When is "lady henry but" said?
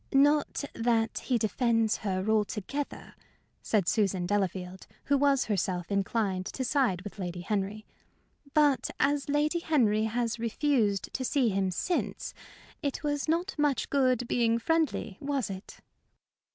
7.19-8.89